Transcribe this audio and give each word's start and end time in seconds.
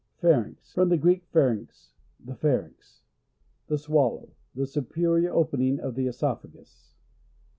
Pharynx.— 0.17 0.73
From 0.73 0.89
the 0.89 0.97
Greek, 0.97 1.31
pharugx, 1.31 1.93
the 2.19 2.33
pharynx. 2.33 3.03
The 3.67 3.77
swallow. 3.77 4.29
Th6 4.57 4.69
superior 4.69 5.31
opening 5.31 5.79
of 5.79 5.93
the 5.93 6.07
(Esophagus. 6.07 6.95